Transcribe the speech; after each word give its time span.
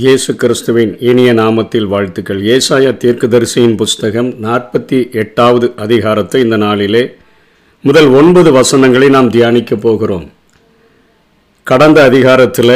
இயேசு 0.00 0.30
கிறிஸ்துவின் 0.34 0.92
இனிய 1.00 1.30
நாமத்தில் 1.32 1.88
வாழ்த்துக்கள். 1.92 2.38
ஏசாயா 2.54 2.90
தீர்க்கதரிசியின் 3.02 3.74
புஸ்தகம் 3.80 4.28
நாற்பத்தி 4.44 4.98
எட்டாவது 5.12 5.66
அதிகாரத்தை 5.76 6.40
இந்த 6.40 6.56
நாளிலே 6.56 7.02
முதல் 7.84 8.08
ஒன்பது 8.10 8.52
வசனங்களை 8.52 9.08
நாம் 9.08 9.30
தியானிக்கப் 9.30 9.80
போகிறோம். 9.80 10.26
கடந்த 11.66 11.98
அதிகாரத்தில் 12.02 12.74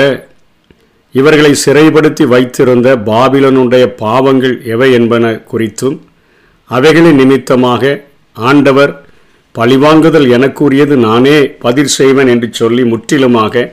இவர்களை 1.14 1.52
சிறைப்படுத்தி 1.64 2.26
வைத்திருந்த 2.26 2.96
பாபிலனுடைய 3.10 3.86
பாவங்கள் 4.02 4.56
எவை 4.74 4.92
என்பன 4.92 5.30
குறித்தும் 5.52 5.96
அவைகளின் 6.70 7.20
நிமித்தமாக 7.22 7.94
ஆண்டவர் 8.36 8.92
பழிவாங்குதல் 9.54 10.28
எனக்குரியது 10.38 10.96
நானே 11.08 11.38
பதில் 11.58 11.94
செய்வேன் 11.98 12.26
என்று 12.26 12.50
சொல்லி 12.52 12.84
முற்றிலுமாக 12.84 13.72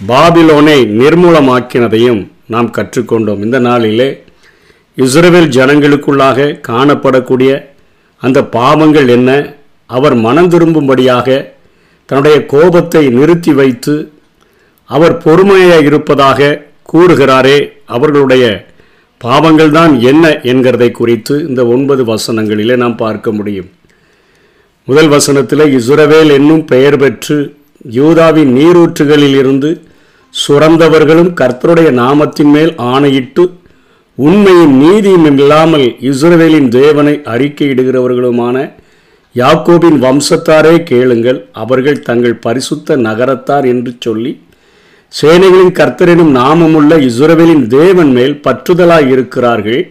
பாபிலோனை 0.00 0.78
நிர்மூலமாக்கினதையும் 1.00 2.20
நாம் 2.52 2.68
கற்றுக்கொண்டோம். 2.76 3.42
இந்த 3.46 3.58
நாளிலே 3.68 4.08
இஸ்ரவேல் 5.04 5.50
ஜனங்களுக்குள்ளாக 5.56 6.48
காணப்படக்கூடிய 6.68 7.50
அந்த 8.22 8.38
பாவங்கள் 8.56 9.08
என்ன? 9.16 9.30
அவர் 9.90 10.16
மனம் 10.26 10.50
திரும்பும்படியாக 10.54 11.28
தன்னுடைய 12.08 12.36
கோபத்தை 12.52 13.02
நிறுத்தி 13.18 13.52
வைத்து 13.60 13.94
அவர் 14.90 15.14
பொறுமையாக 15.24 15.86
இருப்பதாக 15.88 16.58
கூறுகிறாரே. 16.92 17.58
அவர்களுடைய 17.96 18.44
பாவங்கள் 19.20 19.72
தான் 19.78 19.92
என்ன 20.10 20.24
என்கிறதை 20.52 20.88
குறித்து 20.90 21.34
இந்த 21.48 21.62
ஒன்பது 21.74 22.02
வசனங்களிலே 22.12 22.76
நாம் 22.82 23.00
பார்க்க 23.04 23.32
முடியும். 23.32 23.68
முதல் 24.88 25.10
வசனத்தில் 25.14 25.64
இசுரவேல் 25.78 26.30
என்னும் 26.38 26.64
பெயர் 26.72 26.96
பெற்று 26.96 27.36
யூதாவின் 28.00 28.52
நீரூற்றுகளில் 28.58 29.36
இருந்து 29.42 29.70
சுரந்தவர்களும் 30.34 31.32
கர்த்தருடைய 31.40 31.88
நாமத்தின் 32.02 32.52
மேல் 32.56 32.72
ஆணையிட்டு 32.92 33.44
உண்மையும் 34.18 34.74
நீதியும் 34.82 35.26
இல்லாமல் 35.32 35.86
இஸ்ரவேலின் 36.10 36.68
தேவனை 36.78 37.14
அறிக்கையிடுகிறவர்களுமான 37.32 38.56
யாக்கோபின் 39.34 39.98
வம்சத்தாரே 40.04 40.74
கேளுங்கள். 40.90 41.38
அவர்கள் 41.62 42.04
தங்கள் 42.08 42.40
பரிசுத்த 42.44 42.96
நகரத்தார் 43.06 43.66
என்று 43.72 43.92
சொல்லி 43.98 44.32
சேனைகளின் 45.12 45.72
கர்த்தரினும் 45.78 46.32
நாமமுள்ள 46.40 46.98
இஸ்ரவேலின் 47.08 47.64
தேவன் 47.78 48.12
மேல் 48.16 48.36
பற்றுதலாய் 48.46 49.08
இருக்கிறார்கள். 49.14 49.82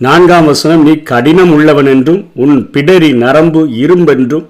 நான்காம் 0.00 0.48
வசனம் 0.50 0.82
நீ 0.82 0.94
கடினம் 1.10 1.52
உள்ளவன் 1.56 1.90
என்றும் 1.94 2.22
உன் 2.44 2.56
பிடரி 2.72 3.10
நரம்பு 3.24 3.62
இரும்பென்றும் 3.82 4.46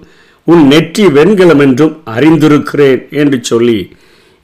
உன் 0.47 0.63
நெற்றி 0.67 1.05
வெண்கலம் 1.17 1.61
என்றும் 1.65 1.93
அறிந்திருக்கிறேன் 2.15 3.01
என்று 3.21 3.37
சொல்லி 3.51 3.79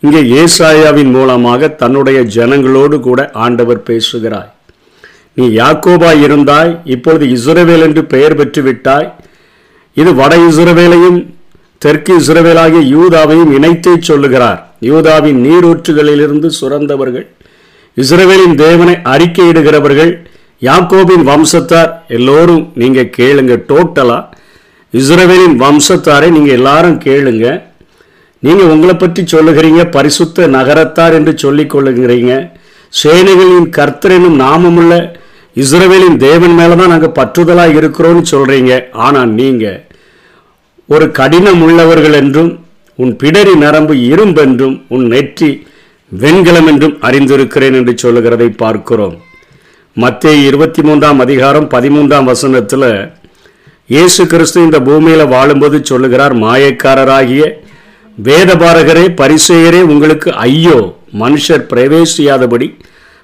இங்கே 0.04 0.22
ஏசாயாவின் 0.42 1.12
மூலமாக 1.18 1.68
தன்னுடைய 1.82 2.20
ஜனங்களோடு 2.36 3.00
கூட 3.00 3.32
ஆண்டவர் 3.46 3.84
பேசுகிறாய் 3.84 4.52
நீ 5.38 5.46
யாக்கோபாய் 5.50 6.22
இருந்தாய் 6.26 6.72
இப்பொழுது 6.86 7.26
இஸ்ரவேல் 7.36 7.84
என்று 7.88 8.02
பெயர் 8.06 8.36
பெற்று 8.36 8.62
விட்டாய். 8.62 9.08
இது 9.98 10.14
வட 10.14 10.34
இஸ்ரவேலையும் 10.50 11.20
தெற்கு 11.78 12.14
இஸ்ரவேலாகிய 12.20 12.82
யூதாவையும் 12.96 13.52
இணைத்தே 13.58 13.94
சொல்லுகிறார். 14.10 14.60
யூதாவின் 14.80 15.40
நீரூற்றுகளிலிருந்து 15.46 16.50
சுரந்தவர்கள் 16.60 17.28
இஸ்ரவேலின் 17.98 18.56
தேவனை 18.56 18.96
அறிக்கையிடுகிறவர்கள் 19.14 20.12
யாக்கோபின் 20.62 21.24
வம்சத்தார் 21.24 21.92
எல்லோரும் 22.08 22.64
நீங்கள் 22.76 23.14
கேளுங்க 23.18 23.56
டோட்டலாக 23.72 24.30
இஸ்ரவேலின் 24.94 25.58
வம்சத்தாரை 25.64 26.30
நீங்கள் 26.30 26.58
எல்லாரும் 26.60 26.98
கேளுங்கள் 26.98 27.60
நீங்கள் 28.44 28.72
உங்களை 28.73 28.94
பற்றி 28.94 29.22
சொல்லுகிறீங்க 29.23 29.89
பரிசுத்த 29.89 30.47
நகரத்தார் 30.47 31.14
என்று 31.14 31.38
சொல்லிக் 31.38 31.73
கொள்ளுகிறீங்க. 31.73 32.31
சேனைகளின் 32.94 33.69
கர்த்தர் 33.69 34.12
என்னும் 34.12 34.40
நாமமுள்ள 34.40 35.19
இஸ்ரவேலின் 35.56 36.18
தேவன் 36.18 36.51
மேலே 36.51 36.75
தான் 36.75 36.91
நாங்கள் 36.94 37.18
பற்றுதலாக 37.19 37.78
இருக்கிறோம்னு 37.80 38.24
சொல்கிறீங்க 38.34 38.85
ஆனால் 38.91 39.30
நீங்கள் 39.30 39.80
ஒரு 40.85 41.12
கடினம் 41.12 41.62
உள்ளவர்கள் 41.62 42.13
என்றும் 42.13 42.59
உன் 42.96 43.16
பிடரி 43.24 43.56
நரம்பு 43.56 43.94
இரும்பென்றும் 43.94 44.85
உன் 44.88 45.06
நெற்றி 45.07 45.68
வெண்கலம் 46.12 46.68
என்றும் 46.68 46.97
அறிந்திருக்கிறேன் 47.01 47.74
என்று 47.74 47.97
சொல்லுகிறதை 47.97 48.50
பார்க்கிறோம். 48.50 49.16
மத்திய 49.94 50.34
இருபத்தி 50.50 50.81
மூன்றாம் 50.81 51.19
அதிகாரம் 51.19 51.69
பதிமூன்றாம் 51.69 52.24
வசனத்தில் 52.24 52.90
இயேசு 53.88 54.28
கிறிஸ்து 54.28 54.62
இந்த 54.62 54.80
பூமியில் 54.80 55.31
வாழும்போது 55.35 55.80
சொல்லுகிறார் 55.84 56.34
மாயக்காரராகிய 56.34 57.46
வேதபாரகரே 58.18 59.06
பரிசெயரே 59.22 59.82
உங்களுக்கு 59.94 60.30
ஐயோ. 60.48 60.80
மனுஷர் 61.22 61.64
பிரவேசியாதபடி 61.72 62.68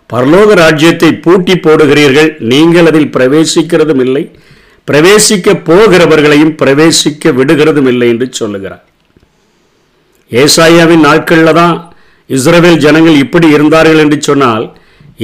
பரலோக 0.10 0.50
ராஜ்யத்தை 0.64 1.10
பூட்டி 1.26 1.56
போடுகிறீர்கள். 1.56 2.30
நீங்கள் 2.52 2.88
அதில் 2.90 3.14
பிரவேசிக்கிறதும் 3.16 4.02
இல்லை. 4.06 4.24
பிரவேசிக்க 4.88 5.54
போகிறவர்களையும் 5.70 6.54
பிரவேசிக்க 6.62 7.32
விடுகிறதும் 7.40 7.90
இல்லை 7.94 8.08
என்று 8.14 8.28
சொல்லுகிறார். 8.32 8.84
ஏசாயாவின் 10.32 11.06
நாட்களில் 11.08 11.58
தான் 11.62 11.76
இஸ்ரவேல் 12.30 12.82
ஜனங்கள் 12.86 13.18
இப்படி 13.24 13.48
இருந்தார்கள் 13.56 14.02
என்று 14.04 14.18
சொன்னால் 14.22 14.66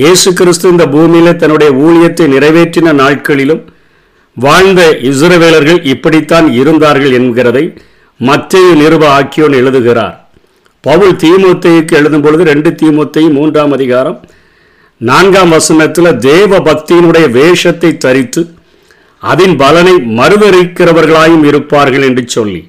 இயேசு 0.02 0.30
கிறிஸ்து 0.34 0.68
இந்த 0.74 0.86
பூமியில 0.94 1.32
தன்னுடைய 1.36 1.72
ஊழியத்தை 1.86 2.28
நிறைவேற்றின 2.36 2.94
நாட்களிலும் 2.94 3.64
வாழ்ந்த 4.38 4.82
இஸ்ரவேலர்கள் 5.10 5.82
இப்படித்தான் 5.94 6.48
இருந்தார்கள் 6.54 7.16
என்கிறதை 7.20 7.66
மத்திய 8.20 8.68
நிருப 8.82 9.04
ஆக்கியோன் 9.18 9.56
எழுதுகிறார். 9.60 10.16
பவுல் 10.84 11.16
தீமுத்தைக்கு 11.24 11.94
எழுதும் 12.00 12.24
பொழுது 12.26 12.44
ரெண்டு 12.52 12.70
தீமுத்தையும் 12.82 13.38
மூன்றாம் 13.38 13.74
அதிகாரம் 13.78 14.20
நான்காம் 15.02 15.54
வசனத்தில் 15.56 16.18
தேவ 16.28 16.60
பக்தியினுடைய 16.68 17.26
வேஷத்தை 17.38 17.92
தரித்து 18.06 18.42
அதன் 19.22 19.56
பலனை 19.62 19.96
மறுதரிக்கிறவர்களாயும் 20.20 21.44
இருப்பார்கள் 21.50 22.06
என்று 22.10 22.24
சொல்லி. 22.36 22.62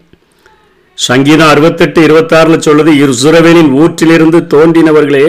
சங்கீதம் 0.99 1.51
அறுபத்தெட்டு 1.53 2.01
இருபத்தாறில் 2.07 2.65
சொல்லுது 2.67 2.93
இசுரவேலின் 3.05 3.71
ஊற்றிலிருந்து 3.83 4.41
தோன்றினவர்களே 4.55 5.29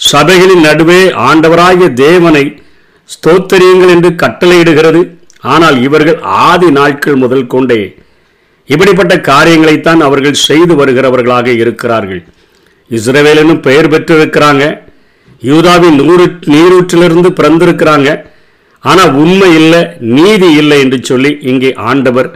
சபைகளின் 0.00 0.64
நடுவே 0.68 1.00
ஆண்டவராகிய 1.28 1.88
தேவனை 2.04 2.44
ஸ்தோத்தரியுங்கள் 3.08 3.92
என்று 3.96 4.10
கட்டளையிடுகிறது. 4.22 5.02
ஆனால் 5.40 5.76
இவர்கள் 5.86 6.18
ஆதி 6.48 6.70
நாட்கள் 6.78 7.22
முதல் 7.24 7.50
கொண்டே 7.54 7.82
இப்படிப்பட்ட 8.72 9.14
காரியங்களைத்தான் 9.30 10.02
அவர்கள் 10.06 10.42
செய்து 10.46 10.74
வருகிறவர்களாக 10.80 11.48
இருக்கிறார்கள். 11.62 12.22
இஸ்ரவேலனும் 12.90 13.62
பெயர் 13.66 13.92
பெற்றிருக்கிறாங்க 13.92 14.64
யூதாவின் 15.50 15.96
நூறு 16.00 16.26
நீரூற்றிலிருந்து 16.54 17.30
பிறந்திருக்கிறாங்க. 17.38 18.08
ஆனால் 18.84 19.12
உண்மை 19.22 19.48
இல்லை 19.60 19.80
நீதி 20.16 20.48
இல்லை 20.60 20.78
என்று 20.84 20.98
சொல்லி 21.10 21.30
இங்கே 21.50 21.70
ஆண்டவர் 21.90 22.28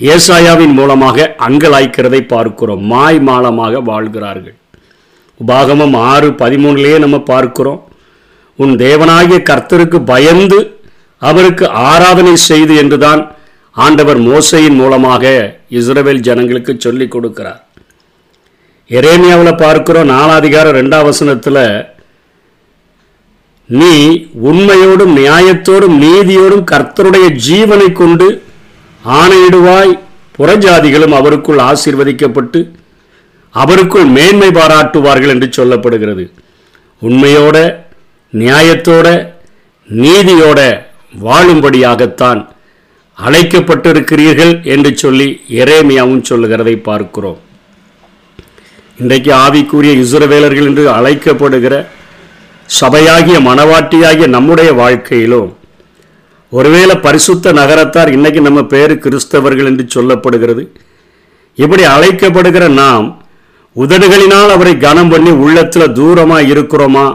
ஏசாயாவின் 0.00 0.74
மூலமாக 0.78 1.26
அங்கலாய்க்கிறதை 1.46 2.20
பார்க்கிறோம். 2.32 2.82
மாய் 2.92 3.20
மாலமாக 3.28 3.80
வாழ்கிறார்கள். 3.90 4.56
உபாகமம் 5.40 5.96
ஆறு 6.12 6.28
பதிமூணுலேயே 6.42 6.98
நம்ம 7.04 7.16
பார்க்கிறோம். 7.32 7.80
உன் 8.58 8.74
தேவனாகிய 8.84 9.38
கர்த்தருக்கு 9.50 9.98
பயந்து 10.12 10.58
அவருக்கு 11.22 11.64
ஆராதனை 11.90 12.34
செய்து 12.50 12.74
என்றுதான் 12.82 13.22
ஆண்டவர் 13.84 14.20
மோசையின் 14.28 14.78
மூலமாக 14.80 15.24
இஸ்ரேல் 15.78 16.24
ஜனங்களுக்கு 16.28 16.72
சொல்லிக் 16.84 17.14
கொடுக்கிறார். 17.14 17.60
எரேமியாவில் 18.90 19.60
பார்க்கிறோம் 19.64 20.10
நாலாதிகாரம் 20.14 20.76
ரெண்டாம் 20.78 21.06
வசனத்தில் 21.10 21.62
நீ 23.70 23.94
உண்மையோடும் 24.48 25.14
நியாயத்தோடும் 25.20 25.96
நீதியோடும் 26.04 26.64
கர்த்தருடைய 26.72 27.26
ஜீவனை 27.46 27.88
கொண்டு 28.00 28.28
ஆணையிடுவாய். 29.18 29.92
புறஜாதிகளும் 30.38 31.16
அவருக்குள் 31.20 31.60
ஆசீர்வதிக்கப்பட்டு 31.70 32.60
அவருக்குள் 33.54 34.06
மேன்மை 34.16 34.50
பாராட்டுவார்கள் 34.58 35.32
என்று 35.34 35.48
சொல்லப்படுகிறது. 35.58 36.24
உண்மையோட 37.02 37.56
நியாயத்தோட 38.32 39.06
நீதியோட 39.88 40.60
வாழும்படியாகத்தான் 41.24 42.40
அழைக்கப்பட்டிருக்கிறீர்கள் 43.18 44.54
என்று 44.74 44.90
சொல்லி 45.02 45.28
எரேமியாவும் 45.60 46.24
சொல்லுகிறதை 46.30 46.74
பார்க்கிறோம். 46.88 47.38
இன்றைக்கு 49.02 49.30
ஆவிக்குரிய 49.44 49.92
இசுரவேலர்கள் 50.04 50.68
என்று 50.70 50.84
அழைக்கப்படுகிற 50.96 51.74
சபையாகிய 52.80 53.36
மனவாட்டியாகிய 53.48 54.26
நம்முடைய 54.36 54.70
வாழ்க்கையிலும் 54.82 55.50
ஒருவேளை 56.52 56.94
பரிசுத்த 57.06 57.52
நகரத்தார் 57.52 58.10
இன்னைக்கு 58.16 58.40
நம்ம 58.40 58.60
பேர் 58.72 58.94
கிறிஸ்தவர்கள் 59.04 59.68
என்று 59.70 59.84
சொல்லப்படுகிறது. 59.94 60.62
இப்படி 61.58 61.84
அழைக்கப்படுகிற 61.94 62.66
நாம் 62.82 63.06
உதடுகளினால் 63.76 64.52
அவரை 64.56 64.74
கனம் 64.84 65.10
பண்ணி 65.12 65.32
உள்ளத்தில் 65.44 65.94
தூரமாக 65.98 66.50
இருக்கிறோமா 66.52 67.06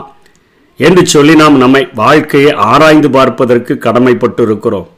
என்று 0.80 1.04
சொல்லி 1.14 1.36
நாம் 1.36 1.58
நம்மை 1.58 1.84
வாழ்க்கையை 2.02 2.52
ஆராய்ந்து 2.72 3.10
பார்ப்பதற்கு 3.18 3.74
கடமைப்பட்டு 3.86 4.44
இருக்கிறோம் 4.48 4.90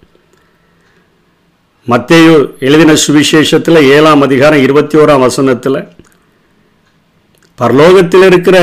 மத்தேயு 1.88 2.36
எழுதின 2.60 2.96
சுவிசேஷத்தில் 2.96 3.80
ஏழாம் 3.96 4.22
அதிகாரம் 4.22 4.60
இருபத்தி 4.60 4.98
ஓராம் 4.98 5.20
வசனத்தில் 5.20 5.80
பரலோகத்தில் 7.58 8.26
இருக்கிற 8.26 8.58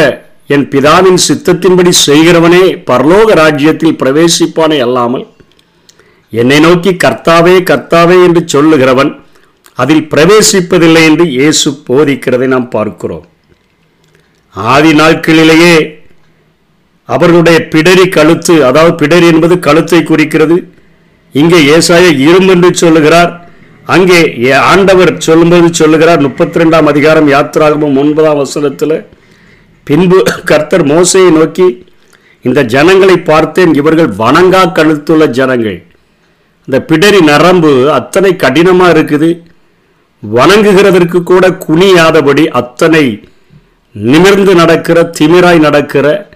என் 0.49 0.69
பிதாவின் 0.69 1.21
சித்தத்தின்படி 1.29 1.93
செய்கிறவனே 2.07 2.63
பரலோக 2.85 3.35
ராஜ்யத்தில் 3.35 3.99
பிரவேசிப்பானே 4.03 4.79
அல்லாமல் 4.79 5.27
என்னை 6.33 6.61
நோக்கி 6.61 6.91
கர்த்தாவே 7.05 7.63
கர்த்தாவே 7.63 8.17
என்று 8.25 8.49
சொல்லுகிறவன் 8.49 9.13
அதில் 9.75 10.09
பிரவேசிப்பதில்லை 10.11 11.05
என்று 11.05 11.25
இயேசு 11.29 11.69
போதிக்கிறதை 11.89 12.47
நாம் 12.47 12.69
பார்க்கிறோம். 12.69 13.25
ஆதி 14.55 14.93
நாட்களிலேயே 14.93 15.75
அவர்களுடைய 17.09 17.69
பிடரி 17.73 18.09
கழுத்து 18.09 18.65
அதாவது 18.65 19.07
பிடரி 19.07 19.27
என்பது 19.27 19.59
கழுத்தை 19.59 20.03
குறிக்கிறது 20.03 20.57
இங்கே 21.33 21.59
ஏசாய 21.59 22.19
இரும்பு 22.19 22.53
என்று 22.53 22.75
சொல்லுகிறார். 22.75 23.51
அங்கே 23.85 24.35
ஏ- 24.39 24.53
ஆண்டவர் 24.53 25.19
சொல்லும்போது 25.19 25.75
சொல்லுகிறார். 25.75 26.21
முப்பத்தி 26.21 26.61
ரெண்டாம் 26.61 26.85
அதிகாரம் 26.85 27.29
யாத்திராகமும் 27.29 27.99
ஒன்பதாம் 27.99 28.37
வசனத்தில் 28.37 29.05
பின்பு 29.85 30.23
கர்த்தர் 30.45 30.87
மோசையை 30.87 31.31
நோக்கி 31.31 31.85
இந்த 32.43 32.63
ஜனங்களை 32.63 33.17
பார்த்தேன் 33.17 33.75
இவர்கள் 33.75 34.09
வணங்கா 34.09 34.73
கழுத்துள்ள 34.73 35.27
ஜனங்கள். 35.27 35.85
இந்த 36.67 36.85
பிடரி 36.89 37.23
நரம்பு 37.23 37.93
அத்தனை 37.93 38.37
கடினமாக 38.37 39.01
இருக்குது. 39.01 39.43
வணங்குகிறதற்கு 40.35 41.23
கூட 41.23 41.51
குனியாதபடி 41.51 42.49
அத்தனை 42.49 43.29
நிமிர்ந்து 43.93 44.55
நடக்கிற 44.55 45.11
திமிராய் 45.21 45.59
நடக்கிற 45.59 46.29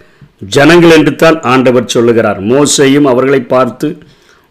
ஜனங்கள் 0.47 0.91
என்று 0.91 1.17
தான் 1.17 1.41
ஆண்டவர் 1.43 1.87
சொல்லுகிறார். 1.87 2.43
மோசையும் 2.43 3.03
அவர்களை 3.03 3.41
பார்த்து 3.41 3.99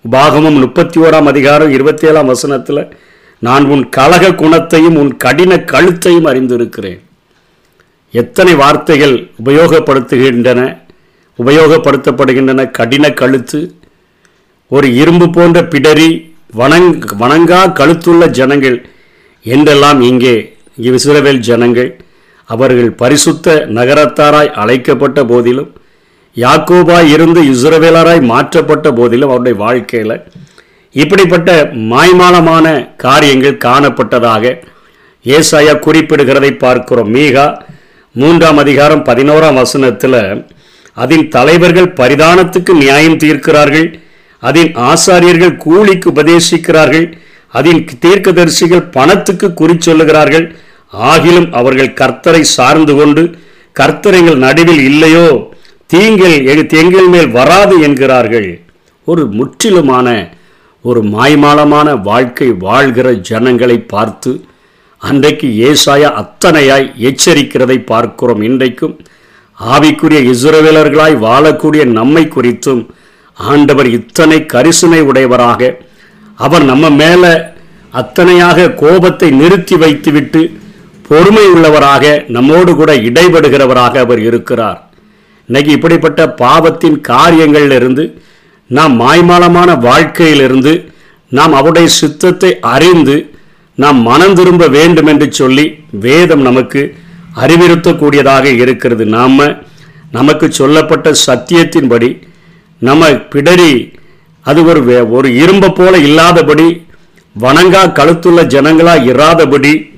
பாகமும் 0.05 0.59
முப்பத்தி 0.59 0.99
ஓராம் 0.99 1.25
அதிகாரம் 1.25 1.69
இருபத்தி 1.69 2.07
ஏழாம் 2.07 2.25
வசனத்தில் 2.25 2.91
நான் 3.39 3.65
உன் 3.65 3.89
கலக 3.89 4.35
குணத்தையும் 4.35 4.95
உன் 4.95 5.17
கடின 5.17 5.59
கழுத்தையும் 5.59 6.25
அறிந்திருக்கிறேன். 6.25 6.99
எத்தனை 8.11 8.55
வார்த்தைகள் 8.55 9.31
உபயோகப்படுத்துகின்றன 9.45 10.61
உபயோகப்படுத்தப்படுகின்றன? 11.39 12.71
கடின 12.71 13.11
கழுத்து 13.11 13.75
ஒரு 14.67 14.93
இரும்பு 14.93 15.29
போன்ற 15.29 15.61
பிடரி 15.61 16.09
வணங் 16.57 16.89
வணங்கா 17.19 17.61
கழுத்துள்ள 17.79 18.29
ஜனங்கள் 18.29 18.85
என்றெல்லாம் 19.41 20.01
இங்கே 20.01 20.55
இஸ்ரவேல் 20.77 21.41
ஜனங்கள் 21.49 21.99
அவர்கள் 22.45 22.91
பரிசுத்த 22.91 23.65
நகரத்தாராய் 23.67 24.51
அழைக்கப்பட்ட 24.51 25.25
போதிலும் 25.25 25.71
யாக்கோபாய் 26.37 27.09
இருந்து 27.09 27.41
இஸ்ரவேலராய் 27.43 28.21
மாற்றப்பட்ட 28.21 28.91
போதிலும் 28.91 29.29
அவருடைய 29.29 29.57
வாழ்க்கையில் 29.57 30.23
இப்படிப்பட்ட 30.91 31.71
மாய்மாலமான 31.73 32.87
காரியங்கள் 32.95 33.57
காணப்பட்டதாக 33.57 34.61
ஏசாயா 35.25 35.73
குறிப்பிடுகிறதை 35.79 36.57
பார்க்கிறோம். 36.57 37.09
மீகா 37.09 37.61
மூன்றாம் 38.11 38.57
அதிகாரம் 38.57 39.03
பதினோராம் 39.03 39.53
வசனத்தில் 39.53 40.41
அதன் 40.97 41.29
தலைவர்கள் 41.29 41.93
பரிதானத்துக்கு 41.93 42.73
நியாயம் 42.73 43.17
தீர்க்கிறார்கள் 43.17 43.99
அதன் 44.39 44.73
ஆசாரியர்கள் 44.75 45.57
கூலிக்கு 45.57 46.11
உபதேசிக்கிறார்கள் 46.11 47.17
அதன் 47.53 47.85
தீர்க்கதரிசிகள் 47.99 48.89
பணத்துக்கு 48.89 49.53
குறி 49.53 49.77
சொல்லுகிறார்கள் 49.79 50.55
ஆகிலும் 50.93 51.51
அவர்கள் 51.51 51.93
கர்த்தரை 51.93 52.41
சார்ந்து 52.41 52.95
கொண்டு 52.95 53.35
கர்த்தரைகள் 53.75 54.35
நடுவில் 54.35 54.79
இல்லையோ? 54.79 55.52
தீங்கள் 55.93 56.45
எ- 56.45 56.77
எங்கள் 56.77 57.07
மேல் 57.07 57.29
வராது 57.29 57.81
என்கிறார்கள். 57.81 58.61
ஒரு 59.05 59.29
முற்றிலுமான 59.31 60.29
ஒரு 60.81 61.03
மாய்மாலமான 61.03 62.01
வாழ்க்கை 62.01 62.51
வாழ்கிற 62.51 63.13
ஜனங்களை 63.13 63.79
பார்த்து 63.79 64.45
அன்றைக்கு 64.97 65.47
ஏசாயா 65.47 66.11
அத்தனையாய் 66.13 66.91
எச்சரிக்கிறதை 66.99 67.85
பார்க்கிறோம் 67.85 68.41
இன்றைக்கும். 68.41 68.99
ஆவிக்குரிய 69.65 70.33
இஸ்ரவேலர்களாய் 70.33 71.17
வாழக்கூடிய 71.17 71.85
நம்மை 71.85 72.25
குறித்தும் 72.25 72.87
ஆண்டவர் 73.33 73.89
இத்தனை 73.89 74.45
கரிசனை 74.53 74.99
உடையவராக 74.99 75.77
அவர் 76.35 76.63
நம்ம 76.63 76.89
மேலே 76.89 77.37
அத்தனையாக 77.93 78.73
கோபத்தை 78.73 79.29
நிறுத்தி 79.29 79.77
வைத்துவிட்டு 79.77 80.51
பொறுமை 81.07 81.43
உள்ளவராக 81.47 82.29
நம்மோடு 82.29 82.75
கூட 82.75 82.95
இடைபடுகிறவராக 82.95 83.97
அவர் 83.97 84.19
இருக்கிறார். 84.19 84.92
இன்னைக்கு 85.45 85.71
இப்படிப்பட்ட 85.71 86.29
பாவத்தின் 86.29 87.01
காரியங்களிலிருந்து 87.07 88.17
நாம் 88.67 88.99
மாய்மாலமான 89.01 89.79
வாழ்க்கையிலிருந்து 89.79 90.91
நாம் 91.29 91.53
அவருடைய 91.53 91.87
சித்தத்தை 91.87 92.59
அறிந்து 92.59 93.35
நாம் 93.75 94.01
மனம் 94.01 94.33
திரும்ப 94.33 94.67
வேண்டும் 94.67 95.05
என்று 95.05 95.33
சொல்லி 95.33 95.83
வேதம் 95.91 96.41
நமக்கு 96.41 96.95
அறிவுறுத்தக்கூடியதாக 97.35 98.43
இருக்கிறது. 98.43 99.05
நாம் 99.05 99.37
நமக்கு 100.11 100.51
சொல்லப்பட்ட 100.51 101.11
சத்தியத்தின்படி 101.27 102.21
நம்ம 102.79 103.09
பிடரி 103.09 103.93
அது 104.41 104.65
ஒரு 104.65 105.09
ஒரு 105.09 105.35
இரும்பை 105.35 105.69
போல 105.69 105.97
இல்லாதபடி 105.97 106.85
வணங்கா 107.41 107.81
கழுத்துள்ள 107.91 108.41
ஜனங்களாக 108.45 109.05
இராதபடி 109.05 109.91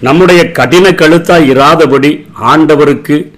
நம்முடைய 0.00 0.50
கடின 0.50 0.90
கழுத்தாக 0.90 1.46
இராதபடி 1.46 2.26
ஆண்டவருக்கு 2.42 3.32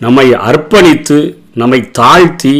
நம்மை 0.00 0.26
அர்ப்பணித்து 0.48 1.18
நம்மை 1.60 1.80
தாழ்த்தி 1.90 2.56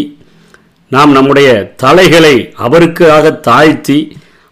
நாம் 0.91 1.11
நம்முடைய 1.11 1.49
தலைகளை 1.77 2.37
அவருக்காக 2.67 3.33
தாழ்த்தி 3.49 3.99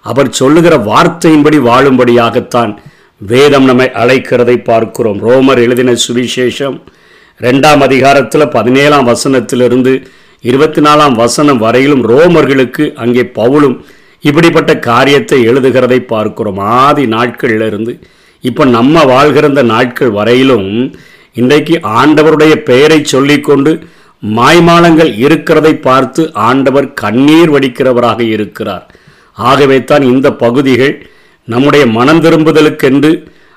அவர் 0.04 0.28
சொல்லுகிற 0.30 0.74
வார்த்தையின்படி 0.90 1.58
வாழும்படியாகத்தான் 1.68 2.72
வேதம் 3.20 3.64
நம்மை 3.64 3.86
அழைக்கிறதை 4.02 4.56
பார்க்கிறோம். 4.62 5.18
ரோமர் 5.26 5.60
எழுதின 5.64 5.94
சுவிசேஷம் 6.04 6.76
ரெண்டாம் 7.40 7.80
அதிகாரத்தில் 7.80 8.46
பதினேழாம் 8.48 9.08
வசனத்திலிருந்து 9.08 9.92
இருபத்தி 10.44 10.80
நாலாம் 10.80 11.14
வசனம் 11.22 11.58
வரையிலும் 11.58 12.04
ரோமர்களுக்கு 12.10 12.84
அங்கே 13.04 13.24
பவுலும் 13.38 13.76
இப்படிப்பட்ட 14.24 14.72
காரியத்தை 14.88 15.38
எழுதுகிறதை 15.50 15.98
பார்க்கிறோம். 16.14 16.58
ஆதி 16.58 17.04
நாட்களிலிருந்து 17.06 17.92
இப்போ 18.44 18.64
நம்ம 18.76 19.04
வாழ்கிற 19.04 19.46
இந்த 19.48 19.62
நாட்கள் 19.74 20.10
வரையிலும் 20.10 20.70
இன்றைக்கு 21.40 21.74
ஆண்டவருடைய 22.00 22.54
பெயரை 22.68 22.98
சொல்லிக்கொண்டு 23.12 23.72
மாய்மாலங்கள் 24.22 25.10
இருக்கிறதை 25.24 25.72
பார்த்து 25.86 26.22
ஆண்டவர் 26.48 26.86
கண்ணீர் 27.02 27.50
வடிக்கிறவராக 27.54 28.20
இருக்கிறார். 28.36 28.84
ஆகவே 29.36 29.78
தான் 29.90 30.04
இந்த 30.12 30.28
பகுதிகள் 30.44 30.94
நம்முடைய 31.48 31.84
மனம் 31.96 32.22
திரும்புதலுக்கென்று 32.24 33.10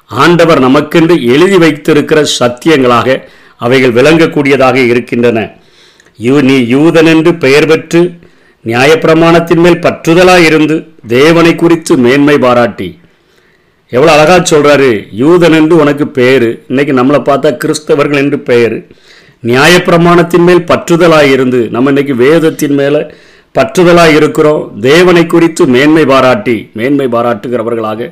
ஆண்டவர் 0.09 0.61
நமக்கென்று 0.67 1.15
எழுதி 1.33 1.57
வைத்திருக்கிற 1.63 2.19
சத்தியங்களாக 2.39 3.17
அவைகள் 3.65 3.95
விளங்கக்கூடியதாக 3.97 4.77
இருக்கின்றன. 4.91 5.39
யூ 6.19 6.35
நீ 6.47 6.57
யூதன் 6.73 7.09
என்று 7.13 7.31
பெயர் 7.43 7.67
பெற்று 7.71 8.01
நியாயப்பிரமாணத்தின் 8.65 9.61
மேல் 9.65 9.83
பற்றுதலாயிருந்து 9.85 10.75
தேவனை 11.15 11.53
குறித்து 11.55 11.93
மேன்மை 12.05 12.35
பாராட்டி 12.45 12.89
எவ்வளோ 13.91 14.11
அழகாக 14.15 14.41
சொல்கிறாரு 14.49 14.89
யூதன் 15.19 15.55
என்று 15.59 15.75
உனக்கு 15.83 16.05
பெயர். 16.07 16.45
இன்னைக்கு 16.67 16.93
நம்மளை 16.93 17.19
பார்த்தா 17.29 17.49
கிறிஸ்தவர்கள் 17.63 18.21
என்று 18.23 18.39
பெயர். 18.49 18.75
நியாயப்பிரமாணத்தின் 19.49 20.45
மேல் 20.47 20.61
பற்றுதலாக 20.71 21.31
இருந்து 21.35 21.59
நம்ம 21.75 21.89
இன்னைக்கு 21.93 22.15
வேதத்தின் 22.15 22.75
மேலே 22.79 23.01
பற்றுதலாக 23.57 24.15
இருக்கிறோம். 24.19 24.63
தேவனை 24.79 25.23
குறித்து 25.25 25.65
மேன்மை 25.75 26.03
பாராட்டி 26.05 26.55
மேன்மை 26.79 27.07
பாராட்டுகிறவர்களாக 27.15 28.09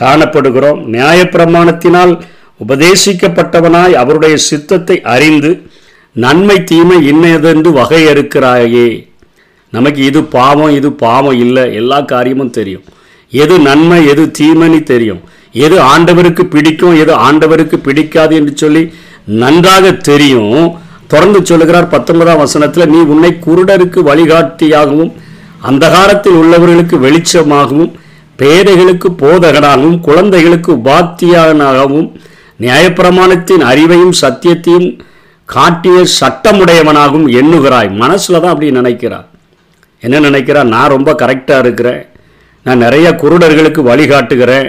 காணப்படுகிறோம். 0.00 0.80
நியாயப்பிரமாணத்தினால் 0.96 2.12
உபதேசிக்கப்பட்டவனாய் 2.64 3.96
அவருடைய 4.02 4.36
சித்தத்தை 4.48 4.98
அறிந்து 5.14 5.52
நன்மை 6.12 6.58
தீமை 6.64 6.98
இன்னதென்று 7.12 7.70
வகையறுக்கிறாயே. 7.80 8.88
நமக்கு 9.72 10.02
இது 10.04 10.20
பாவம் 10.38 10.74
இது 10.74 10.92
பாவம் 11.06 11.38
இல்லை. 11.46 11.74
எல்லா 11.74 12.00
காரியமும் 12.00 12.54
தெரியும். 12.58 12.84
எது 13.30 13.58
நன்மை 13.58 14.06
எது 14.06 14.30
தீமைன்னு 14.38 14.82
தெரியும். 14.82 15.20
எது 15.52 15.82
ஆண்டவருக்கு 15.82 16.42
பிடிக்கும் 16.42 16.98
எது 16.98 17.14
ஆண்டவருக்கு 17.14 17.76
பிடிக்காது 17.76 18.36
என்று 18.36 18.52
சொல்லி 18.56 18.94
நன்றாக 19.24 19.92
தெரியும். 19.92 20.78
தொடர்ந்து 21.06 21.46
சொல்லுகிறார் 21.46 21.88
பத்தொன்பதாம் 21.88 22.36
வசனத்தில் 22.36 22.88
நீ 22.88 22.96
உன்னை 22.96 23.38
குருடருக்கு 23.46 24.00
வழிகாட்டியாகவும் 24.10 25.12
அந்தகாரத்தில் 25.70 26.38
உள்ளவர்களுக்கு 26.40 26.96
வெளிச்சமாகவும் 27.06 27.92
பேதைகளுக்கு 28.38 29.08
போதகனாகவும் 29.18 30.00
குழந்தைகளுக்கு 30.00 30.72
உபாத்தியானாகவும் 30.72 32.08
நியாயப்பிரமாணத்தின் 32.60 33.64
அறிவையும் 33.70 34.12
சத்தியத்தையும் 34.20 35.00
காட்டிய 35.44 36.06
சட்டமுடையவனாகவும் 36.20 37.28
எண்ணுகிறாய். 37.40 37.90
மனசில் 37.90 38.40
தான் 38.40 38.50
அப்படி 38.50 38.70
நினைக்கிறார். 38.70 39.28
என்ன 40.00 40.20
நினைக்கிறார்? 40.20 40.66
நான் 40.66 40.88
ரொம்ப 40.88 41.12
கரெக்டாக 41.12 41.58
இருக்கிறேன். 41.58 42.06
நான் 42.66 42.82
நிறைய 42.84 43.08
குருடர்களுக்கு 43.22 43.80
வழிகாட்டுகிறேன். 43.90 44.68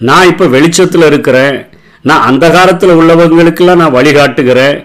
நான் 0.00 0.28
இப்போ 0.32 0.46
வெளிச்சத்தில் 0.46 1.06
இருக்கிறேன். 1.10 1.56
நான் 2.08 2.26
அந்தகாரத்தில் 2.30 2.98
உள்ளவங்களுக்கெல்லாம் 3.00 3.82
நான் 3.82 3.96
வழிகாட்டுகிறேன். 3.98 4.76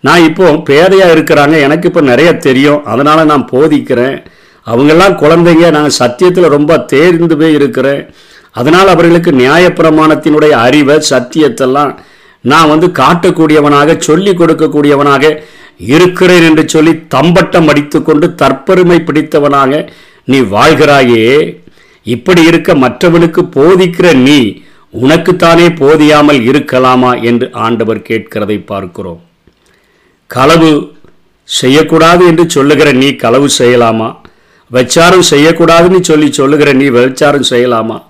நான் 0.00 0.24
இப்போ 0.28 0.46
பேதையாக 0.68 1.14
இருக்கிறாங்க 1.16 1.60
எனக்கு 1.60 1.88
இப்போ 1.88 2.00
நிறைய 2.00 2.36
தெரியும். 2.36 2.84
அதனால் 2.84 3.30
நான் 3.32 3.48
போதிக்கிறேன். 3.52 4.16
அவங்கெல்லாம் 4.66 5.18
குழந்தைங்க 5.22 5.70
நான் 5.70 5.96
சத்தியத்தில் 6.00 6.54
ரொம்ப 6.56 6.78
தேர்ந்து 6.78 7.36
போய் 7.36 7.56
இருக்கிறேன். 7.58 8.02
அதனால் 8.52 8.88
அவர்களுக்கு 8.88 9.30
நியாயப்பிரமாணத்தினுடைய 9.32 10.50
அறிவை 10.66 10.96
சத்தியத்தெல்லாம் 11.10 11.92
நான் 12.40 12.68
வந்து 12.68 12.86
காட்டக்கூடியவனாக 13.00 13.98
சொல்லிக் 13.98 14.40
கொடுக்கக்கூடியவனாக 14.40 15.42
இருக்கிறேன் 15.94 16.46
என்று 16.48 16.68
சொல்லி 16.68 16.92
தம்பட்டம் 17.14 17.68
அடித்துக்கொண்டு 17.68 18.26
தற்பெருமை 18.42 18.98
பிடித்தவனாக 19.04 19.88
நீ 20.24 20.40
வாழ்கிறாயே. 20.40 21.26
இப்படி 22.04 22.42
இருக்க 22.42 22.74
மற்றவனுக்கு 22.74 23.42
போதிக்கிற 23.42 24.14
நீ 24.14 24.62
உனக்குத்தானே 24.90 25.68
போதியாமல் 25.68 26.40
இருக்கலாமா 26.40 27.22
என்று 27.22 27.52
ஆண்டவர் 27.52 27.98
கேட்கிறதை 27.98 28.66
பார்க்கிறோம். 28.66 29.20
களவு 30.26 30.94
செய்யக்கூடாது 31.44 32.26
என்று 32.26 32.50
சொல்லுகிற 32.50 32.92
நீ 32.92 33.16
களவு 33.16 33.48
செய்யலாமா? 33.58 34.16
வச்சாரம் 34.72 35.22
செய்யக்கூடாதுன்னு 35.30 36.00
சொல்லி 36.00 36.32
சொல்லுகிற 36.32 36.72
நீ 36.72 36.88
வச்சாரம் 36.88 37.44
செய்யலாமா? 37.50 38.02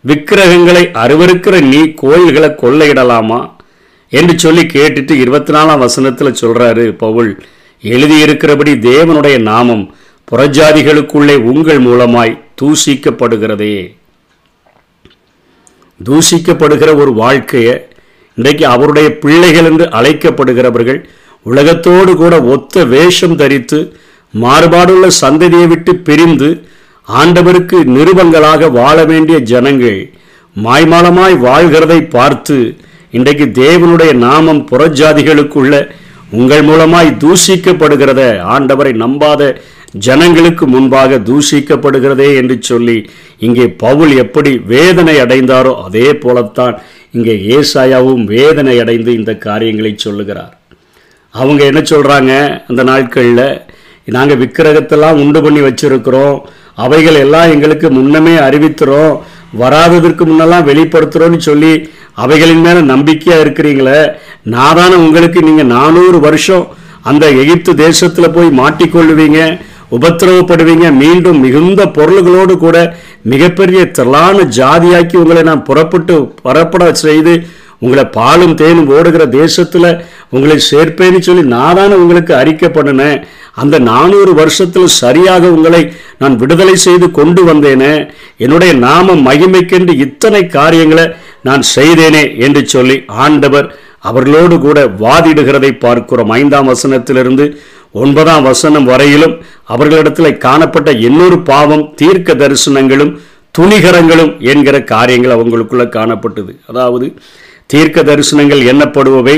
விக்கிரகங்களை 0.00 0.90
அருவருக்கிற 0.92 1.60
நீ 1.60 1.92
கோயில்களை 1.92 2.48
கொள்ளையிடலாமா? 2.48 3.50
என்று 4.08 4.38
சொல்லி 4.38 4.62
கேட்டுட்டு 4.62 5.10
இருபத்தி 5.10 5.52
நாலாம் 5.52 5.78
வசனத்தில் 5.78 6.38
சொல்கிறாரு 6.40 6.92
பவுல். 6.92 7.42
எழுதியிருக்கிறபடி 7.82 8.72
தேவனுடைய 8.74 9.38
நாமம் 9.38 9.94
புறஜாதிகளுக்குள்ளே 10.32 11.36
உங்கள் 11.36 11.78
மூலமாய் 11.78 12.46
தூசிக்கப்படுகிறதே. 12.60 13.76
தூசிக்கப்படுகிற 16.00 16.90
ஒரு 16.96 17.12
வாழ்க்கையை 17.14 17.74
இன்றைக்கு 18.36 18.64
அவருடைய 18.66 19.08
பிள்ளைகள் 19.18 19.64
என்று 19.64 19.86
அழைக்கப்படுகிறவர்கள் 19.90 21.00
உலகத்தோடு 21.46 22.12
கூட 22.16 22.34
ஒத்த 22.54 22.84
வேஷம் 22.84 23.36
தரித்து 23.36 23.78
மாறுபாடுள்ள 24.34 25.06
சந்ததியை 25.20 25.66
விட்டு 25.66 25.96
பிரிந்து 25.96 26.48
ஆண்டவருக்கு 27.08 27.78
நிருபங்களாக 27.94 28.70
வாழ 28.72 29.04
வேண்டிய 29.04 29.38
ஜனங்கள் 29.38 29.98
மாய்மாலமாய் 30.56 31.36
வாழ்கிறதை 31.38 32.00
பார்த்து 32.08 32.56
இன்றைக்கு 33.10 33.44
தேவனுடைய 33.60 34.12
நாமம் 34.18 34.62
புறஜாதிகளுக்குள்ள 34.70 35.74
உங்கள் 36.30 36.62
மூலமாய் 36.62 37.10
தூஷிக்கப்படுகிறத 37.16 38.22
ஆண்டவரை 38.54 38.92
நம்பாத 38.94 39.42
ஜனங்களுக்கு 40.06 40.64
முன்பாக 40.74 41.18
தூஷிக்கப்படுகிறதே 41.28 42.28
என்று 42.40 42.56
சொல்லி 42.70 42.98
இங்கே 43.46 43.66
பவுல் 43.82 44.12
எப்படி 44.24 44.52
வேதனை 44.72 45.14
அடைந்தாரோ 45.24 45.72
அதே 45.86 46.08
போலத்தான் 46.22 46.74
இங்கே 47.16 47.34
ஏசாயாவும் 47.56 48.24
வேதனை 48.34 48.74
அடைந்து 48.82 49.10
இந்த 49.20 49.32
காரியங்களை 49.46 49.92
சொல்லுகிறார். 49.96 50.54
அவங்க 51.34 51.62
என்ன 51.70 51.80
சொல்கிறாங்க 51.92 52.32
அந்த 52.70 52.82
நாட்களில் 52.90 53.46
நாங்கள் 54.16 54.40
விக்கிரகத்தெல்லாம் 54.42 55.20
உண்டு 55.22 55.40
பண்ணி 55.44 55.60
வச்சுருக்கிறோம். 55.66 56.36
அவைகள் 56.84 57.18
எல்லாம் 57.24 57.52
எங்களுக்கு 57.54 57.88
முன்னமே 57.98 58.34
அறிவித்துறோம். 58.48 59.14
வராததற்கு 59.62 60.22
முன்னெல்லாம் 60.30 60.68
வெளிப்படுத்துகிறோன்னு 60.70 61.40
சொல்லி 61.48 61.72
அவைகளின் 62.24 62.64
மேலே 62.66 62.80
நம்பிக்கையாக 62.92 63.44
இருக்கிறீங்களே? 63.44 64.00
நான் 64.54 64.76
தானே 64.78 64.96
உங்களுக்கு 65.06 65.40
நீங்கள் 65.48 65.72
நானூறு 65.76 66.18
வருஷம் 66.28 66.64
அந்த 67.10 67.24
எகிப்து 67.42 67.72
தேசத்தில் 67.84 68.34
போய் 68.36 68.50
மாட்டிக்கொள்ளுவீங்க? 68.60 69.40
உபத்திரவப்படுவீங்க. 69.96 70.86
மீண்டும் 71.02 71.38
மிகுந்த 71.44 71.82
பொருள்களோடு 71.98 72.54
கூட 72.64 72.76
மிகப்பெரிய 73.32 73.80
திரளான 73.96 74.44
ஜாதியாக்கி 74.58 75.16
உங்களை 75.22 75.42
நான் 75.50 75.66
புறப்பட்டு 75.68 76.16
புறப்பட 76.46 76.92
செய்து 77.06 77.34
உங்களை 77.84 78.04
பாலும் 78.16 78.54
தேனும் 78.60 78.88
ஓடுகிற 78.96 79.24
தேசத்தில் 79.40 79.90
உங்களை 80.34 80.56
சேர்ப்பேன்னு 80.70 81.20
சொல்லி 81.26 81.42
நான் 81.54 81.76
தானே 81.78 81.96
உங்களுக்கு 82.02 82.32
அறிக்கை 82.38 82.68
பண்ணினேன். 82.76 83.20
அந்த 83.62 83.76
நானூறு 83.90 84.32
வருஷத்தில் 84.40 84.94
சரியாக 85.02 85.50
உங்களை 85.56 85.82
நான் 86.22 86.38
விடுதலை 86.42 86.74
செய்து 86.86 87.06
கொண்டு 87.18 87.42
வந்தேனே. 87.50 87.92
என்னுடைய 88.44 88.72
நாம 88.86 89.14
மகிமைக்கென்று 89.28 89.94
இத்தனை 90.06 90.42
காரியங்களை 90.56 91.06
நான் 91.48 91.64
செய்தேனே 91.76 92.24
என்று 92.46 92.62
சொல்லி 92.74 92.96
ஆண்டவர் 93.24 93.68
அவர்களோடு 94.08 94.56
கூட 94.66 94.78
வாதிடுகிறதை 95.04 95.72
பார்க்கிறோம். 95.84 96.32
ஐந்தாம் 96.40 96.70
வசனத்திலிருந்து 96.72 97.46
ஒன்பதாம் 97.94 98.42
வசனம் 98.42 98.84
வரையிலும் 98.84 99.34
அவர்களிடத்தில் 99.64 100.38
காணப்பட்ட 100.38 100.90
இன்னொரு 101.06 101.38
பாவம் 101.50 101.94
தீர்க்க 101.94 102.34
தரிசனங்களும் 102.34 103.12
துணிகரங்களும் 103.58 104.32
என்கிற 104.40 104.76
காரியங்கள் 104.84 105.34
அவங்களுக்குள்ள 105.36 105.84
காணப்பட்டது. 105.88 106.52
அதாவது 106.66 107.06
தீர்க்க 107.66 108.02
தரிசனங்கள் 108.02 108.62
எண்ணப்படுபவை 108.72 109.36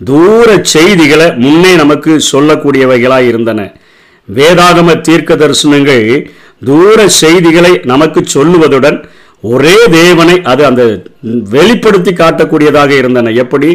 தூர 0.00 0.48
செய்திகளை 0.62 1.32
முன்னே 1.44 1.72
நமக்கு 1.74 2.20
சொல்லக்கூடியவைகளாக 2.32 3.30
இருந்தன. 3.30 3.60
வேதாகம 4.28 5.00
தீர்க்க 5.00 5.36
தரிசனங்கள் 5.36 6.28
தூர 6.64 7.08
செய்திகளை 7.22 7.80
நமக்கு 7.84 8.20
சொல்லுவதுடன் 8.34 8.98
ஒரே 9.42 9.76
தேவனை 9.90 10.42
அது 10.42 10.62
அந்த 10.64 10.82
வெளிப்படுத்தி 11.54 12.12
காட்டக்கூடியதாக 12.12 12.90
இருந்தன. 12.90 13.30
எப்படி? 13.30 13.70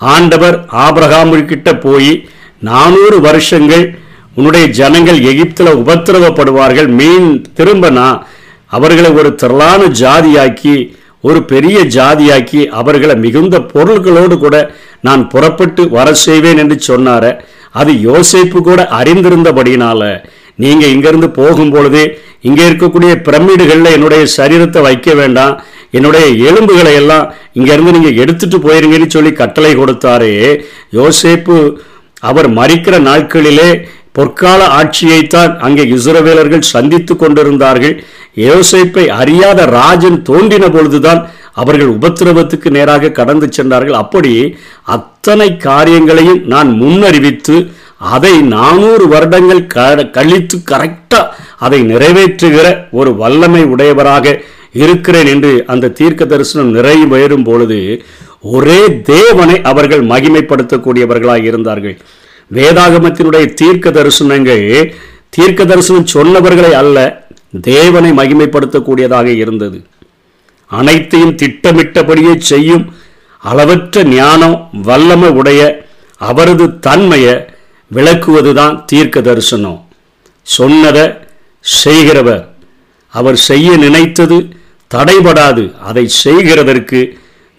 ஆண்டவர் 0.00 0.56
ஆபிரகாமிற்கிட்ட 0.84 1.80
போய் 1.80 2.12
நானூறு 2.68 3.18
வருஷங்கள் 3.28 3.84
உன்னுடைய 4.38 4.64
ஜனங்கள் 4.78 5.20
எகிப்தில் 5.30 5.78
உபத்திரவப்படுவார்கள். 5.82 6.88
மீன் 6.98 7.28
திரும்ப 7.58 7.90
நான் 8.00 8.18
அவர்களை 8.76 9.10
ஒரு 9.20 9.30
திரளான 9.42 9.82
ஜாதியாக்கி 10.02 10.74
ஒரு 11.28 11.40
பெரிய 11.52 11.78
ஜாதியாக்கி 11.96 12.60
அவர்களை 12.80 13.14
மிகுந்த 13.24 13.56
பொருள்களோடு 13.72 14.36
கூட 14.44 14.56
நான் 15.06 15.22
புறப்பட்டு 15.32 15.82
வர 15.96 16.08
செய்வேன் 16.26 16.60
என்று 16.62 16.76
சொன்னார. 16.90 17.24
அது 17.80 17.92
யோசிப்பு 18.08 18.58
கூட 18.68 18.80
அறிந்திருந்தபடினால 18.98 20.02
நீங்கள் 20.62 20.92
இங்கிருந்து 20.94 21.28
போகும்பொழுது 21.40 22.02
இங்கே 22.48 22.64
இருக்கக்கூடிய 22.68 23.12
பிரமிடுகளில் 23.26 23.94
என்னுடைய 23.96 24.22
சரீரத்தை 24.38 24.80
வைக்க 24.88 25.10
வேண்டாம். 25.20 25.54
என்னுடைய 25.96 26.26
எலும்புகளை 26.48 26.92
எல்லாம் 27.02 27.26
இங்கேருந்து 27.58 27.94
நீங்கள் 27.96 28.18
எடுத்துட்டு 28.22 28.58
போயிருங்கன்னு 28.66 29.14
சொல்லி 29.14 29.32
கட்டளை 29.40 29.72
கொடுத்தாரே. 29.76 30.34
யோசேப்பு 30.98 31.56
அவர் 32.22 32.48
மறிக்கிற 32.58 32.94
நாட்களிலே 33.08 33.70
பொற்கால 34.18 34.60
ஆட்சியைத்தான் 34.78 35.52
அங்கே 35.66 35.84
இஸ்ரவேலர்கள் 35.96 36.70
சந்தித்து 36.74 37.14
கொண்டிருந்தார்கள். 37.16 37.94
யோசேப்பை 38.46 39.04
அறியாத 39.20 39.60
ராஜன் 39.78 40.18
தோன்றின 40.28 40.64
பொழுதுதான் 40.76 41.20
அவர்கள் 41.60 41.94
உபத்திரவத்துக்கு 41.96 42.68
நேராக 42.76 43.12
கடந்து 43.18 43.46
சென்றார்கள். 43.56 44.00
அப்படி 44.02 44.32
அத்தனை 44.96 45.48
காரியங்களையும் 45.68 46.42
நான் 46.52 46.70
முன்னறிவித்து 46.82 47.56
அதை 48.14 48.34
நானூறு 48.54 49.04
வருடங்கள் 49.14 49.64
கழித்து 50.16 50.58
கரெக்டாக 50.70 51.30
அதை 51.64 51.80
நிறைவேற்றுகிற 51.92 52.66
ஒரு 53.00 53.10
வல்லமை 53.22 53.62
உடையவராக 53.74 54.36
இருக்கிறேன் 54.82 55.28
என்று 55.34 55.52
அந்த 55.72 55.92
தீர்க்க 55.98 56.24
தரிசனம் 56.32 56.74
நிறைவேறும் 56.76 57.46
பொழுது 57.48 57.78
ஒரே 58.42 59.00
தேவனை 59.00 59.62
அவர்கள் 59.62 60.06
மகிமைப்படுத்தக்கூடியவர்களாக 60.06 61.42
இருந்தார்கள். 61.42 62.00
வேதாகமத்தினுடைய 62.52 63.54
தீர்க்க 63.54 63.90
தரிசனங்கள் 63.90 64.94
தீர்க்க 65.28 65.64
தரிசனம் 65.64 66.06
சொன்னவர்களை 66.14 66.70
அல்ல 66.70 67.26
தேவனை 67.60 68.10
மகிமைப்படுத்தக்கூடியதாக 68.10 69.26
இருந்தது. 69.26 69.84
அனைத்தையும் 70.66 71.36
திட்டமிட்டபடியே 71.36 72.38
செய்யும் 72.38 72.94
அளவற்ற 73.38 74.04
ஞானம் 74.04 74.68
வல்லமை 74.82 75.28
உடைய 75.28 75.88
அவரது 76.16 76.78
தன்மையை 76.78 77.34
விளக்குவதுதான் 77.94 78.84
தீர்க்க 78.84 79.20
தரிசனம். 79.20 79.88
சொன்னதை 80.42 81.12
செய்கிறவர். 81.60 82.48
அவர் 83.08 83.36
செய்ய 83.36 83.76
நினைத்தது 83.76 84.48
தடைபடாது. 84.94 85.74
அதை 85.80 86.10
செய்கிறதற்கு 86.24 87.18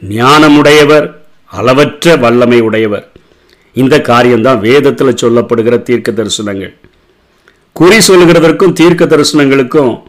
ஞானமுடையவர் 0.10 1.14
அளவற்ற 1.46 2.16
வல்லமை 2.16 2.60
உடையவர் 2.60 3.10
இந்த 3.74 4.02
காரியம்தான் 4.02 4.60
வேதத்தில் 4.60 5.20
சொல்லப்படுகிற 5.22 5.82
தீர்க்க 5.82 6.12
தரிசனங்கள். 6.12 6.74
குறி 7.74 7.98
சொல்கிறதற்கும் 7.98 8.74
தீர்க்க 8.74 9.06
தரிசனங்களுக்கும் 9.06 10.02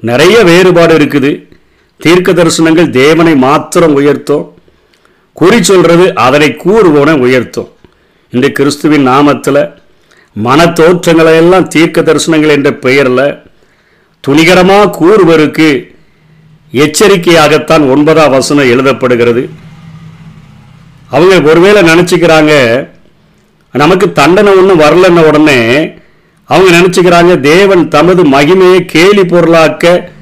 நிறைய 0.00 0.42
வேறுபாடு 0.42 0.98
இருக்குது. 0.98 1.48
தீர்க்க 1.96 2.32
தரிசனங்கள் 2.32 2.90
தேவனை 2.90 3.36
மாத்திரம் 3.36 3.94
உயர்த்தும். 3.94 4.54
குறி 5.32 5.62
சொல்றது 5.62 6.14
அதனை 6.14 6.48
கூறுவோன 6.48 7.18
உயர்த்தும். 7.18 7.68
இந்த 8.30 8.48
கிறிஸ்துவின் 8.48 9.08
நாமத்தில் 9.08 9.70
மன 10.32 10.66
தோற்றங்களை 10.66 11.34
எல்லாம் 11.36 11.68
தீர்க்க 11.68 12.00
தரிசனங்கள் 12.00 12.48
என்ற 12.48 12.72
பெயரில் 12.74 13.38
துணிகரமாக 14.20 14.90
கூறுவருக்கு 15.00 15.95
எச்சரிக்கையாகத்தான் 16.72 17.84
ஒன்பதாம் 17.90 18.30
வசனம் 18.30 18.70
எழுதப்படுகிறது. 18.72 19.48
அவங்க 21.10 21.50
ஒருவேளை 21.50 21.82
நினச்சிக்கிறாங்க 21.82 22.52
நமக்கு 23.72 24.12
தண்டனை 24.12 24.52
ஒன்றும் 24.56 24.80
வரலன்ன 24.80 25.24
உடனே 25.26 25.60
அவங்க 26.44 26.70
நினச்சிக்கிறாங்க 26.78 27.40
தேவன் 27.40 27.88
தமது 27.88 28.22
மகிமையை 28.24 28.80
கேலி 28.84 29.22
பொருளாக்க 29.22 30.12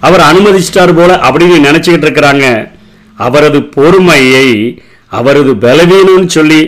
அவர் 0.00 0.20
அனுமதிச்சிட்டார் 0.20 0.94
போல 0.96 1.16
அப்படின்னு 1.16 1.58
நினச்சிக்கிட்டு 1.68 2.06
இருக்கிறாங்க. 2.06 2.70
அவரது 3.16 3.62
பொறுமையை 3.62 4.80
அவரது 5.08 5.52
பலவீனம்னு 5.54 6.26
சொல்லி 6.26 6.60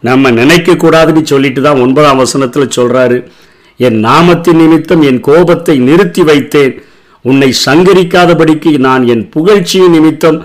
நம்ம 0.00 0.30
நினைக்கக்கூடாதுன்னு 0.30 1.22
சொல்லிட்டு 1.22 1.60
தான் 1.62 1.80
ஒன்பதாம் 1.80 2.16
வசனத்தில் 2.16 2.74
சொல்கிறாரு 2.76 3.28
என் 3.76 4.04
நாமத்தின் 4.04 4.60
நிமித்தம் 4.62 5.02
என் 5.02 5.20
கோபத்தை 5.20 5.78
நிறுத்தி 5.78 6.22
வைத்தேன். 6.22 6.74
உன்னை 7.22 7.50
சங்கரிக்காதபடிக்கு 7.66 8.78
நான் 8.78 9.06
என் 9.06 9.24
புகழ்ச்சியின் 9.34 9.94
நிமித்தம் 9.96 10.38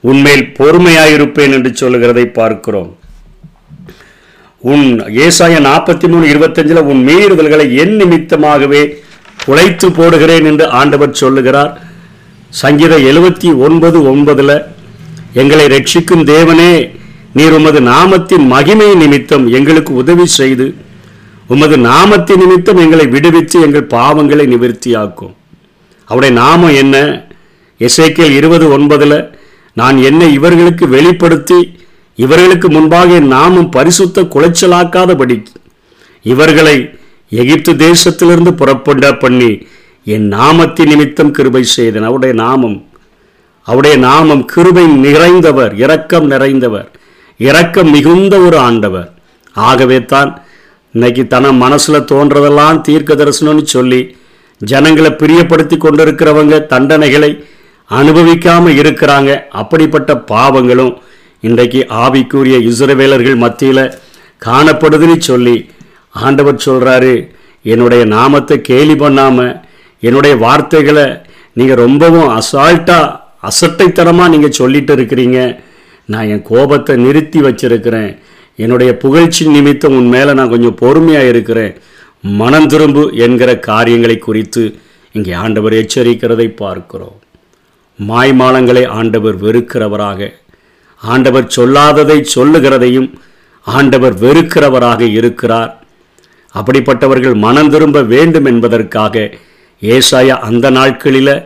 உன்மேல் 0.00 0.44
பொறுமையாயிருப்பேன் 0.58 1.54
என்று 1.56 1.70
சொல்லுகிறதை 1.74 2.26
பார்க்கிறோம். 2.26 2.90
உன் 4.62 4.86
ஏசாய 5.24 5.54
நாற்பத்தி 5.66 6.06
மூணு 6.08 6.26
இருபத்தஞ்சில் 6.32 6.88
உன் 6.92 7.02
மீறுதல்களை 7.08 7.66
என் 7.82 7.94
நிமித்தமாகவே 8.00 8.82
குலைத்து 9.44 9.88
போடுகிறேன் 9.98 10.44
என்று 10.44 10.68
ஆண்டவர் 10.68 11.18
சொல்லுகிறார். 11.22 11.80
சங்கீத 12.48 12.94
எழுபத்தி 12.98 13.50
ஒன்பது 13.66 13.98
ஒன்பதில் 14.12 14.56
எங்களை 15.32 15.66
ரட்சிக்கும் 15.66 16.24
தேவனே 16.32 16.72
நீர் 17.32 17.52
உமது 17.52 17.80
நாமத்தின் 17.80 18.46
மகிமை 18.46 18.94
நிமித்தம் 18.94 19.46
எங்களுக்கு 19.48 19.94
உதவி 19.94 20.26
செய்து 20.26 20.74
உமது 21.48 21.76
நாமத்தின் 21.76 22.40
நிமித்தம் 22.44 22.76
எங்களை 22.76 23.06
விடுவித்து 23.06 23.60
எங்கள் 23.60 23.90
பாவங்களை 23.96 24.46
நிவர்த்தியாக்கும். 24.54 25.34
அவருடைய 26.10 26.32
நாமம் 26.40 26.76
என்ன? 26.82 26.96
எசேக்கியல் 27.80 28.36
இருபது 28.38 28.66
ஒன்பதுல 28.76 29.14
நான் 29.76 29.96
என்னை 30.08 30.28
இவர்களுக்கு 30.38 30.84
வெளிப்படுத்தி 30.88 31.58
இவர்களுக்கு 32.18 32.68
முன்பாக 32.70 33.14
என் 33.18 33.30
நாமம் 33.36 33.68
பரிசுத்த 33.76 34.24
குலைச்சலாக்காதபடி 34.34 35.36
இவர்களை 36.24 36.76
எகிப்து 37.40 37.72
தேசத்திலிருந்து 37.86 38.52
புறப்பட 38.60 39.10
பண்ணி 39.22 39.50
என் 40.14 40.26
நாமத்தின் 40.32 40.90
நிமித்தம் 40.92 41.34
கிருபை 41.36 41.62
செய்தேன். 41.76 42.06
அவருடைய 42.08 42.34
நாமம் 42.42 42.76
அவருடைய 43.66 43.96
நாமம் 44.08 44.44
கிருபை 44.52 44.84
நிறைந்தவர் 45.06 45.72
இரக்கம் 45.84 46.26
நிறைந்தவர் 46.30 46.88
இரக்கம் 47.40 47.90
மிகுந்த 47.90 48.34
ஒரு 48.46 48.58
ஆண்டவர். 48.68 49.08
ஆகவே 49.54 49.98
தான் 50.12 50.30
இன்னைக்கு 50.94 51.22
தன 51.26 51.52
மனசில் 51.64 52.08
தோன்றதெல்லாம் 52.12 52.80
தீர்க்க 52.86 53.14
தரிசனம்னு 53.14 53.64
சொல்லி 53.76 54.00
ஜனங்களை 54.60 55.10
பிரியப்படுத்தி 55.20 55.76
கொண்டிருக்கிறவங்க 55.76 56.56
தண்டனைகளை 56.72 57.30
அனுபவிக்காமல் 57.90 58.78
இருக்கிறாங்க. 58.80 59.30
அப்படிப்பட்ட 59.60 60.10
பாவங்களும் 60.32 60.94
இன்றைக்கு 61.48 61.80
ஆவிக்குரிய 62.04 62.56
இசுரவேலர்கள் 62.70 63.42
மத்தியில் 63.44 63.84
காணப்படுதுன்னு 64.46 65.18
சொல்லி 65.30 65.56
ஆண்டவர் 66.14 66.64
சொல்கிறாரு 66.66 67.14
என்னுடைய 67.72 68.02
நாமத்தை 68.16 68.56
கேலி 68.68 68.94
பண்ணாமல் 68.96 69.56
என்னுடைய 70.02 70.34
வார்த்தைகளை 70.44 71.06
நீங்கள் 71.58 71.82
ரொம்பவும் 71.84 72.28
அசால்ட்டாக 72.38 73.16
அசட்டைத்தனமாக 73.48 74.32
நீங்கள் 74.34 74.58
சொல்லிட்டு 74.60 74.92
இருக்கிறீங்க. 74.96 75.38
நான் 76.12 76.30
என் 76.32 76.48
கோபத்தை 76.50 76.94
நிறுத்தி 76.96 77.40
வச்சிருக்கிறேன். 77.46 78.10
என்னுடைய 78.56 78.90
புகழ்ச்சி 79.04 79.42
நிமித்தம் 79.54 79.96
உன் 79.98 80.10
மேலே 80.14 80.32
நான் 80.38 80.52
கொஞ்சம் 80.54 80.78
பொறுமையாக 80.82 81.30
இருக்கிறேன். 81.32 81.72
மனம் 82.22 82.66
திரும்பு 82.66 83.10
என்கிற 83.14 83.58
காரியங்களை 83.58 84.18
குறித்து 84.18 84.78
இங்கே 85.12 85.32
ஆண்டவர் 85.32 85.72
எச்சரிக்கிறதை 85.72 86.56
பார்க்கிறோம். 86.56 87.20
மாய்மாலங்களை 88.08 88.86
ஆண்டவர் 88.86 89.42
வெறுக்கிறவராக 89.42 90.32
ஆண்டவர் 90.96 91.52
சொல்லாததை 91.56 92.26
சொல்லுகிறதையும் 92.34 93.12
ஆண்டவர் 93.62 94.14
வெறுக்கிறவராக 94.14 95.00
இருக்கிறார். 95.00 95.84
அப்படிப்பட்டவர்கள் 96.54 97.34
மனம் 97.34 97.70
திரும்ப 97.70 98.02
வேண்டும் 98.02 98.44
என்பதற்காக 98.44 99.30
ஏசாயா 99.80 100.38
அந்த 100.38 100.70
நாட்களில் 100.70 101.44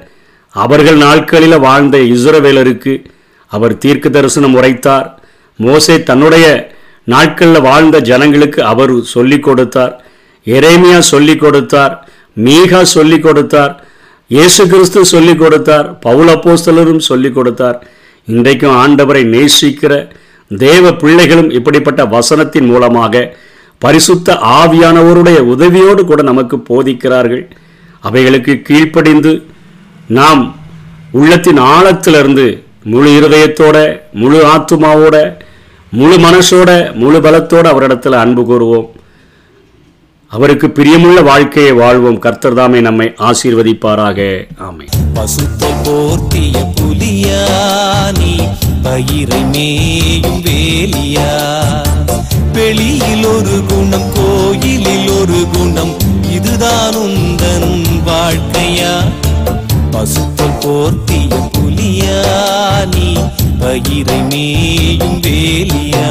அவர்கள் 0.51 0.97
நாட்களில் 0.97 1.59
வாழ்ந்த 1.59 1.99
இஸ்ரவேலருக்கு 1.99 3.05
அவர் 3.47 3.79
தீர்க்க 3.79 4.09
தரிசனம் 4.09 4.55
உரைத்தார். 4.55 5.23
மோசே 5.57 6.03
தன்னுடைய 6.03 6.71
நாட்களில் 7.05 7.61
வாழ்ந்த 7.61 8.01
ஜனங்களுக்கு 8.01 8.65
அவர் 8.65 9.03
சொல்லிக் 9.03 9.43
கொடுத்தார். 9.43 10.04
எரேமியா 10.47 10.99
சொல்லிக் 10.99 11.41
கொடுத்தார் 11.41 12.09
மீகா 12.37 12.83
சொல்லிக் 12.83 13.23
கொடுத்தார் 13.23 13.85
இயேசு 14.29 14.67
கிறிஸ்து 14.67 15.05
சொல்லிக் 15.05 15.39
கொடுத்தார் 15.39 15.99
பவுலப்போஸ்தலரும் 16.07 17.03
சொல்லிக் 17.11 17.35
கொடுத்தார். 17.35 17.87
இன்றைக்கும் 18.25 18.77
ஆண்டவரை 18.83 19.23
நேசிக்கிற 19.35 20.11
தேவ 20.49 20.93
பிள்ளைகளும் 20.93 21.51
இப்படிப்பட்ட 21.51 22.05
வசனத்தின் 22.05 22.67
மூலமாக 22.67 23.37
பரிசுத்த 23.79 24.35
ஆவியானவருடைய 24.35 25.39
உதவியோடு 25.55 26.05
கூட 26.05 26.23
நமக்கு 26.23 26.57
போதிக்கிறார்கள். 26.69 27.45
அவைகளுக்கு 28.01 28.63
கீழ்ப்படிந்து 28.63 29.47
நாம் 30.07 30.43
உள்ளத்தின் 31.11 31.59
ஆழத்திலிருந்து 31.59 32.47
முழு 32.93 33.11
இருதயத்தோட 33.19 33.77
முழு 34.13 34.41
ஆத்துமாவோட 34.55 35.17
முழு 35.93 36.17
மனசோட 36.17 36.71
முழு 36.95 37.19
பலத்தோடு 37.19 37.69
அவரிடத்தில் 37.73 38.23
அன்பு 38.23 38.43
கூறுவோம். 38.51 38.89
அவருக்கு 40.35 40.67
பிரியமுள்ள 40.67 41.25
வாழ்க்கையை 41.25 41.73
வாழ்வோம். 41.73 42.19
கர்த்தர் 42.19 42.55
தாமே 42.55 42.81
நம்மை 42.81 43.15
ஆசீர்வதிப்பாராக. 43.19 44.47
ஆமை 44.59 44.87
பசுத்தை 45.15 45.71
போர்த்திய 45.85 46.57
புலியானி 46.79 48.33
பயிரை 48.83 49.43
மேயும் 49.45 50.41
வேலியா? 50.47 51.29
வெளியில் 52.53 53.25
ஒரு 53.25 53.63
குணம் 53.69 54.09
கோயிலில் 54.15 55.09
ஒரு 55.11 55.47
குணம் 55.53 55.95
இதுதான் 56.31 56.95
உந்தன் 56.95 57.71
வாழ்க்கையா? 58.07 58.95
பசுத்தை 59.91 60.49
போர்த்திய 60.65 61.51
புலியானி 61.59 63.09
பயிரை 63.59 64.21
மேயும் 64.33 65.21
வேலியா? 65.21 66.07